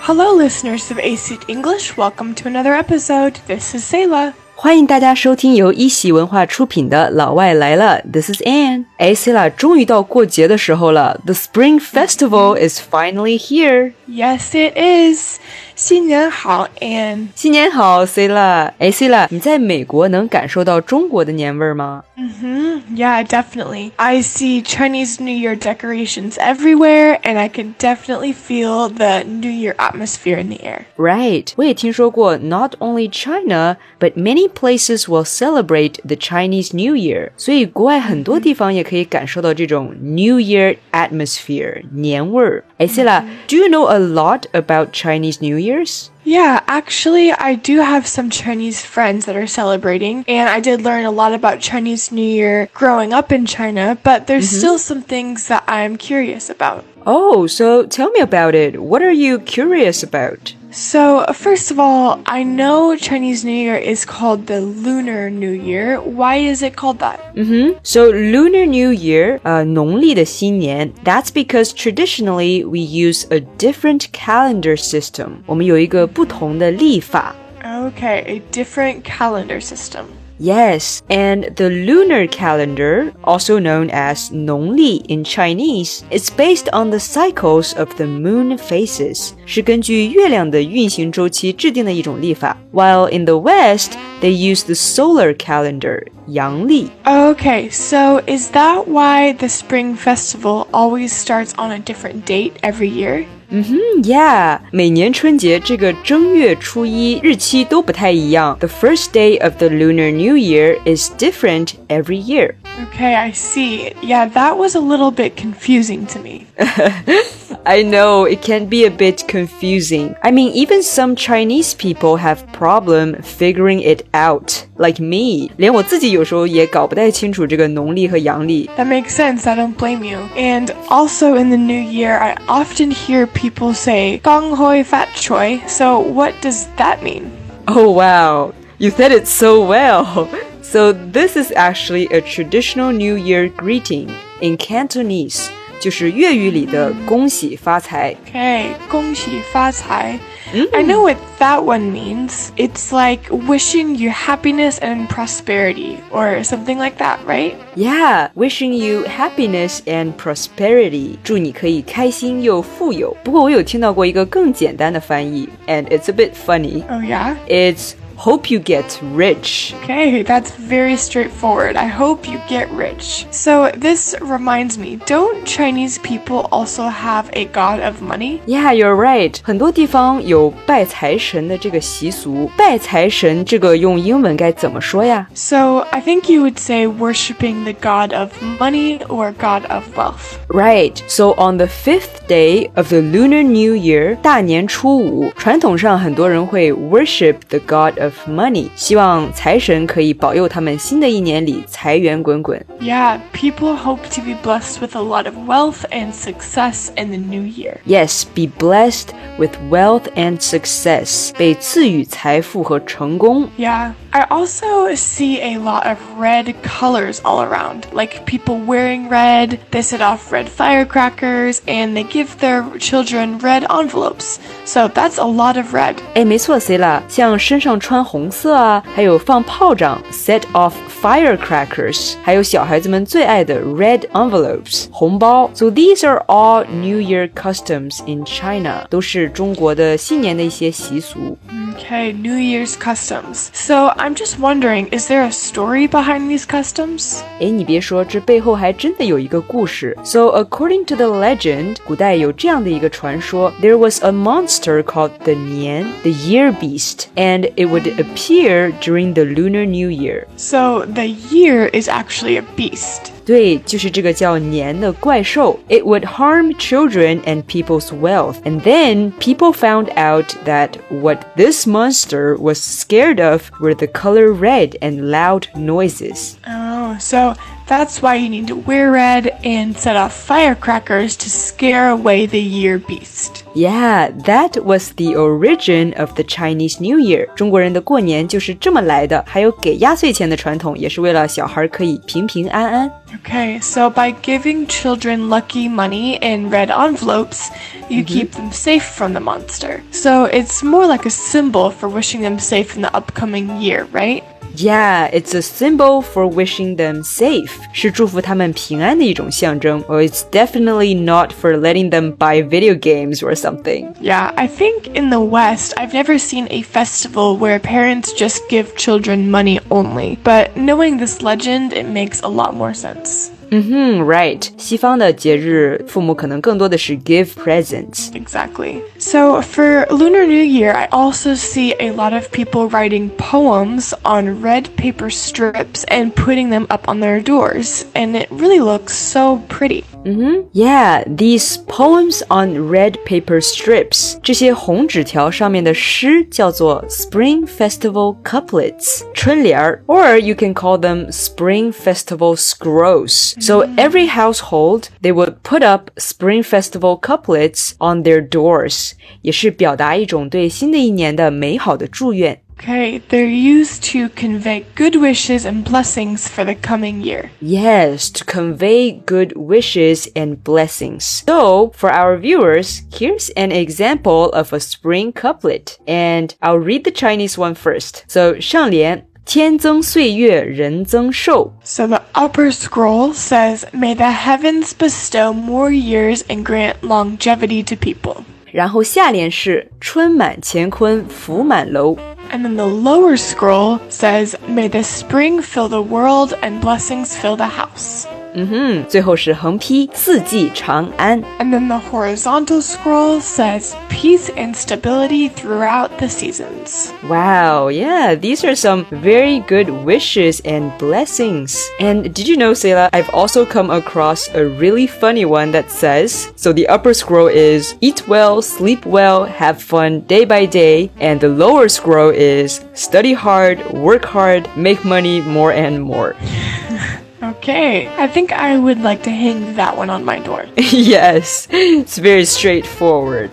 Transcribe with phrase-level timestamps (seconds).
[0.00, 1.96] Hello, listeners of AC English.
[1.96, 3.34] Welcome to another episode.
[3.46, 4.32] This is Sayla.
[4.54, 8.86] 欢迎大家收听由一喜文化出品的《老外来了》，This is Anne。
[8.96, 15.38] 哎，C 啦，终于到过节的时候了，The Spring Festival is finally here。Yes, it is.
[15.80, 17.28] 新年好，Anne。
[17.34, 18.72] 新年好，C 啦。
[18.78, 22.02] 哎，C 啦，你在美国能感受到中国的年味儿吗？
[22.16, 23.90] 嗯哼，Yeah, definitely.
[23.96, 29.74] I see Chinese New Year decorations everywhere, and I can definitely feel the New Year
[29.76, 30.82] atmosphere in the air.
[30.96, 31.48] Right.
[31.56, 37.30] 我也听说过，Not only China, but many places will celebrate the Chinese New Year.
[37.36, 42.64] 所以国外很多地方也可以感受到这种 New Year atmosphere 年味儿。
[42.78, 46.11] 哎，C 啦，Do you know a lot about Chinese New Year's?
[46.23, 51.05] Yeah, actually, I do have some Chinese friends that are celebrating, and I did learn
[51.05, 54.59] a lot about Chinese New Year growing up in China, but there's mm -hmm.
[54.59, 56.83] still some things that I'm curious about.
[57.05, 58.77] Oh, so tell me about it.
[58.77, 60.53] What are you curious about?
[60.70, 65.98] So, first of all, I know Chinese New Year is called the Lunar New Year.
[66.00, 67.34] Why is it called that?
[67.34, 67.78] Mm-hmm.
[67.82, 75.38] So, Lunar New Year, uh, 农历的新年, that's because traditionally we use a different calendar system.
[75.46, 77.34] 我们有一个不同的历法.
[77.62, 80.04] Okay, a different calendar system.
[80.40, 86.98] Yes, and the lunar calendar, also known as 农历 in Chinese, is based on the
[86.98, 89.30] cycles of the moon phases.
[89.46, 92.54] 是根据月亮的运行周期制定的一种历法。
[92.72, 96.90] While in the West, they use the solar calendar, 阳历.
[97.04, 102.90] Okay, so is that why the Spring Festival always starts on a different date every
[102.90, 103.24] year?
[103.50, 108.56] 嗯哼，Yeah，每年春节这个正月初一日期都不太一样。
[108.58, 112.54] The first day of the Lunar New Year is different every year.
[112.92, 113.92] Okay, I see.
[114.02, 116.46] Yeah, that was a little bit confusing to me.
[117.64, 120.14] I know it can be a bit confusing.
[120.22, 124.64] I mean, even some Chinese people have problem figuring it out.
[124.76, 128.68] Like me, 连我自己有时候也搞不太清楚这个农历和阳历。
[128.76, 129.48] That makes sense.
[129.48, 130.18] I don't blame you.
[130.36, 135.60] And also in the new year, I often hear people say "gong hoi fat choi."
[135.66, 137.24] So what does that mean?
[137.66, 140.28] Oh wow, you said it so well.
[140.62, 145.48] So this is actually a traditional New Year greeting in Cantonese.
[145.80, 148.14] 就是粤语里的恭喜发财。
[148.32, 150.18] Okay, 恭喜发财.
[150.54, 150.68] Mm.
[150.72, 152.50] I know what that one means.
[152.56, 157.54] It's like wishing you happiness and prosperity, or something like that, right?
[157.74, 161.18] Yeah, wishing you happiness and prosperity.
[161.24, 163.16] 祝你可以开心又富有。
[163.24, 166.84] 不过我有听到过一个更简单的翻译，and it's a bit funny.
[166.88, 167.34] Oh yeah.
[167.48, 169.74] It's hope you get rich.
[169.82, 171.76] Okay, that's very straightforward.
[171.76, 173.26] I hope you get rich.
[173.30, 178.40] So this reminds me, don't Chinese people also have a god of money?
[178.46, 179.36] Yeah, you're right.
[179.42, 182.50] 很多地方有拜财神的这个习俗。
[182.56, 185.26] 拜财神这个用英文该怎么说呀？
[185.34, 190.38] So I think you would say worshiping the god of money or god of wealth.
[190.48, 190.94] Right.
[191.06, 198.09] So on the fifth day of the Lunar New Year, 大年初五，传统上很多人会 worship the god of
[198.10, 202.64] of money，希望财神可以保佑他们新的一年里财源滚滚。
[202.80, 207.42] Yeah, people hope to be blessed with a lot of wealth and success in the new
[207.42, 207.78] year.
[207.86, 213.48] Yes, be blessed with wealth and success，被赐予财富和成功。
[213.56, 213.92] Yeah.
[214.12, 219.82] I also see a lot of red colors all around, like people wearing red, they
[219.82, 224.38] set off red firecrackers, and they give their children red envelopes.
[224.64, 225.96] So that's a lot of red.
[226.14, 235.50] 哎，没错，C 啦，像身上穿 红色啊，还有放炮仗 set off firecrackers，还有小孩子们最爱的 red envelopes 红包。
[235.54, 241.36] So these are all New Year customs in China，都是中国的新年的一些习俗。
[241.76, 243.50] Okay, New Year's customs.
[243.52, 247.20] So I'm just wondering, is there a story behind these customs?
[247.38, 249.96] 哎，你别说，这背后还真的有一个故事。
[250.02, 257.66] So according to the legend，古代有这样的一个传说：There was a monster called the Nian, the year beast, and it
[257.66, 260.26] would appear during the Lunar New Year.
[260.36, 263.09] So the year is actually a beast.
[263.24, 265.58] 对，就是这个叫年的怪兽。
[265.68, 268.36] It would harm children and people's wealth.
[268.44, 274.32] And then people found out that what this monster was scared of were the color
[274.32, 276.36] red and loud noises.
[276.46, 277.34] Oh, so
[277.66, 282.40] that's why you need to wear red and set off firecrackers to scare away the
[282.40, 283.39] year beast.
[283.54, 287.28] Yeah, that was the origin of the Chinese New Year.
[287.34, 289.24] 中国人的过年就是这么来的。
[289.26, 292.90] 还有给压岁钱的传统，也是为了小孩可以平平安安。
[293.24, 297.48] Okay, so by giving children lucky money in red envelopes,
[297.88, 299.80] you keep them safe from the monster.
[299.90, 304.22] So it's more like a symbol for wishing them safe in the upcoming year, right?
[304.56, 307.50] Yeah, it's a symbol for wishing them safe.
[307.74, 309.82] 是祝福他们平安的一种象征.
[309.86, 313.94] Well, it's definitely not for letting them buy video games or something.
[314.00, 318.74] Yeah, I think in the West, I've never seen a festival where parents just give
[318.76, 320.18] children money only.
[320.24, 323.30] But knowing this legend, it makes a lot more sense.
[323.50, 324.48] Mm-hmm, right.
[324.56, 328.10] 西方的节日，父母可能更多的是 give presents.
[328.12, 328.80] Exactly.
[328.98, 334.42] So for Lunar New Year, I also see a lot of people writing poems on
[334.42, 339.40] red paper strips and putting them up on their doors, and it really looks so
[339.48, 339.84] pretty.
[340.04, 340.48] Mm-hmm.
[340.52, 344.18] Yeah, these poems on red paper strips.
[344.22, 353.34] 这些红纸条上面的诗叫做 Spring Festival couplets, 春联儿, or you can call them Spring Festival scrolls.
[353.40, 362.40] So every household, they would put up Spring Festival couplets on their doors, 也是表达一种对新的一年的美好的祝愿。
[362.60, 367.30] Okay, they're used to convey good wishes and blessings for the coming year.
[367.40, 371.04] Yes, to convey good wishes and blessings.
[371.04, 375.78] So, for our viewers, here's an example of a spring couplet.
[375.86, 378.04] And I'll read the Chinese one first.
[378.08, 386.76] So, 上联天增岁月人增寿 So the upper scroll says, May the heavens bestow more years and grant
[386.82, 388.24] longevity to people.
[388.56, 391.94] 然后下联是春满干坤福满楼
[392.31, 397.35] And then the lower scroll says, May the spring fill the world and blessings fill
[397.35, 398.07] the house.
[398.38, 406.92] 嗯哼，最后是横批四季长安 And then the horizontal scroll says, Peace and stability throughout the seasons.
[407.08, 411.58] Wow, yeah, these are some very good wishes and blessings.
[411.80, 416.30] And did you know, Sayla, I've also come across a really funny one that says,
[416.36, 421.18] so the upper scroll is eat well, sleep well, have fun day by day, and
[421.18, 426.14] the lower scroll is study hard, work hard, make money more and more.
[427.30, 430.44] Okay, I think I would like to hang that one on my door.
[430.56, 433.30] yes, it's very straightforward.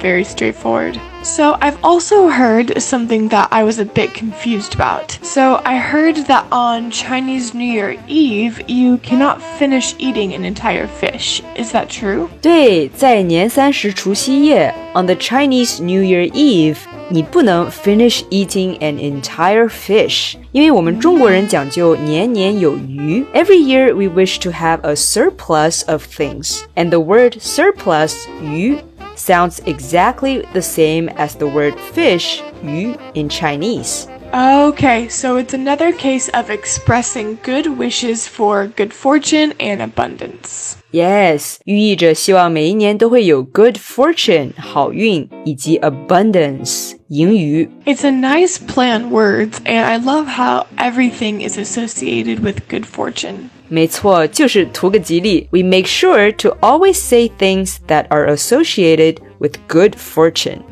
[0.00, 1.00] Very straightforward.
[1.22, 5.18] So, I've also heard something that I was a bit confused about.
[5.22, 10.86] So, I heard that on Chinese New Year Eve, you cannot finish eating an entire
[10.88, 11.42] fish.
[11.56, 12.28] Is that true?
[12.40, 16.78] 对，在年三十除夕夜，on the Chinese New Year Eve，
[17.08, 23.24] 你不能 finish eating an entire fish，因为我们中国人讲究年年有余。
[23.34, 28.78] Every year we wish to have a surplus of things, and the word surplus 余
[29.16, 34.06] sounds exactly the same as the word fish 鱼 in Chinese.
[34.32, 40.76] Okay, so it's another case of expressing good wishes for good fortune and abundance.
[40.92, 47.68] Yes，寓意着希望每一年都会有 good fortune 好运以及 abundance 盈余。
[47.84, 52.84] It's a nice play on words, and I love how everything is associated with good
[52.84, 53.50] fortune.
[53.68, 55.48] 没错，就是图个吉利。
[55.50, 60.62] We make sure to always say things that are associated with good fortune.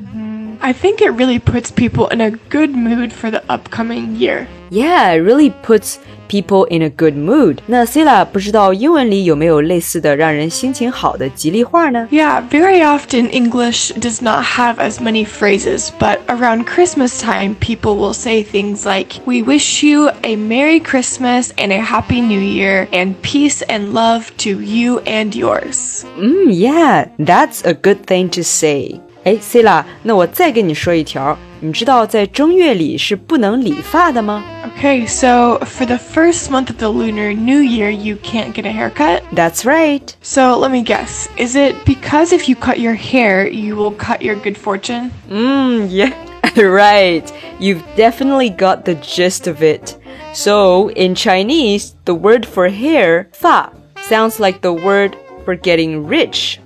[0.60, 4.48] I think it really puts people in a good mood for the upcoming year.
[4.70, 5.98] Yeah, it really puts
[6.32, 7.58] people in a good mood.
[7.66, 12.06] 那 Sila 不知道英文里有没有类似的让人心情好的吉利话呢？
[12.10, 17.96] Yeah, very often English does not have as many phrases, but around Christmas time, people
[17.96, 22.88] will say things like, We wish you a Merry Christmas and a Happy New Year,
[22.92, 26.04] and peace and love to you and yours.
[26.18, 29.00] 嗯，Yeah, that's a good thing to say.
[29.24, 34.44] 哎，Sila，那我再跟你说一条， 你知道在正月里是不能理发的吗
[34.78, 38.70] Okay, so for the first month of the Lunar New Year, you can't get a
[38.70, 39.22] haircut.
[39.34, 40.02] ？That's right.
[40.22, 41.26] So let me guess.
[41.36, 45.10] Is it because if you cut your hair, you will cut your good fortune?
[45.28, 46.12] Mm, yeah,
[46.62, 47.24] right.
[47.58, 49.96] You've definitely got the gist of it.
[50.32, 53.72] So, in Chinese, the word for hair, 发
[54.08, 56.58] sounds like the word for getting rich.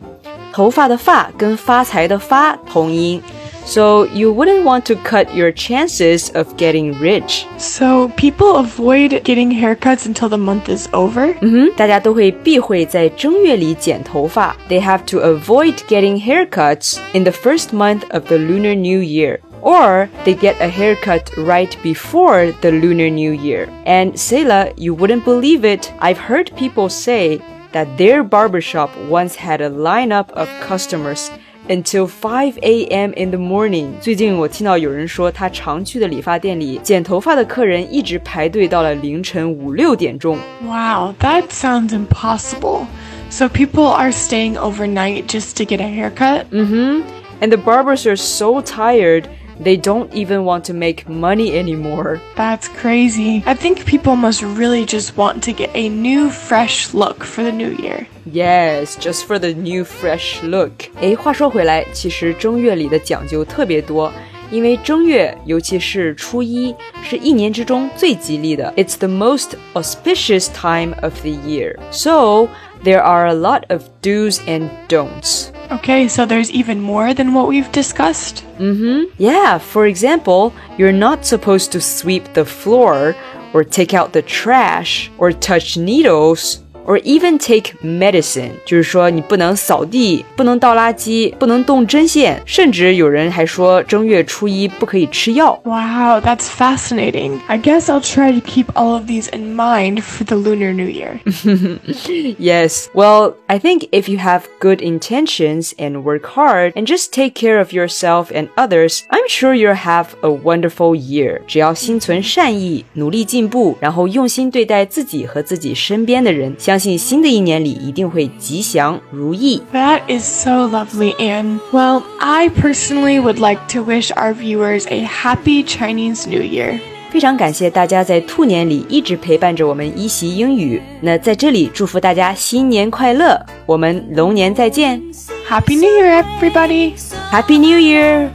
[0.52, 3.22] 头发的发跟发财的发同音.
[3.66, 7.46] So, you wouldn't want to cut your chances of getting rich.
[7.58, 11.34] So people avoid getting haircuts until the month is over?
[11.40, 14.56] 嗯哼，大家都会避讳在正月里剪头发.
[14.68, 19.38] They have to avoid getting haircuts in the first month of the Lunar New Year.
[19.62, 23.68] Or they get a haircut right before the Lunar New Year.
[23.86, 25.92] And Sela, you wouldn't believe it.
[26.00, 31.30] I've heard people say that their barbershop once had a lineup of customers
[31.68, 33.12] until 5 a.m.
[33.16, 33.90] in the morning。
[34.00, 40.38] 最近我听到有人说，他常去的理发店里，剪头发的客人一直排队到了凌晨五六点钟。
[40.64, 42.86] Wow, that sounds impossible.
[43.30, 46.46] So people are staying overnight just to get a haircut?
[46.50, 47.02] Mm-hmm.
[47.40, 49.24] And the barbers are so tired
[49.60, 52.20] they don't even want to make money anymore.
[52.36, 53.42] That's crazy.
[53.44, 57.52] I think people must really just want to get a new fresh look for the
[57.52, 58.06] new year.
[58.24, 60.88] Yes, just for the new fresh look.
[61.00, 64.12] 诶，话说回来，其实正月里的讲究特别多。
[64.50, 68.70] 因为正月，尤其是初一，是一年之中最吉利的。
[68.76, 71.78] It's the most auspicious time of the year.
[71.90, 72.48] So
[72.84, 75.46] there are a lot of do's and don'ts.
[75.69, 78.45] Okay, so there's even more than what we've discussed?
[78.57, 79.13] Mm-hmm.
[79.17, 83.15] Yeah, for example, you're not supposed to sweep the floor
[83.53, 95.58] or take out the trash or touch needles or even take medicine，就是说你不能扫地，不能倒垃圾，不能动针线，甚至有人还说正月初一不可以吃药。
[95.64, 97.38] Wow, that's fascinating.
[97.46, 100.88] I guess I'll try to keep all of these in mind for the Lunar New
[100.88, 101.20] Year.
[102.38, 102.88] yes.
[102.92, 107.60] Well, I think if you have good intentions and work hard and just take care
[107.60, 111.42] of yourself and others, I'm sure you'll have a wonderful year.
[111.46, 119.62] 只要心存善意，努力进步，然后用心对待自己和自己身边的人，相 信新的一年里一定会吉祥如意。
[119.72, 121.60] That is so lovely, Anne.
[121.72, 126.80] Well, I personally would like to wish our viewers a happy Chinese New Year.
[127.10, 130.80] 非常感谢大家在兔年里一直陪伴着我们一席英语。
[131.02, 134.98] 那在这里祝福大家新年快乐，我们龙年再见。
[135.46, 136.94] Happy New Year, everybody!
[137.30, 138.30] Happy New Year!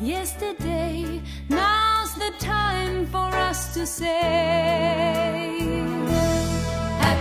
[0.00, 5.55] Yesterday, now's the time for us to say